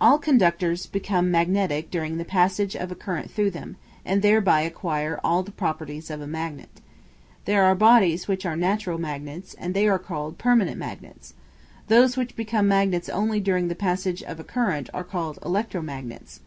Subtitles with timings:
[0.00, 3.74] All conductors become magnetic during the passage of a current through them,
[4.04, 6.80] and thereby acquire all the properties of a magnet.
[7.44, 11.34] There are bodies which are natural magnets, and they are called permanent magnets.
[11.88, 16.38] Those which become magnets only during the passage of a current are called electro magnets.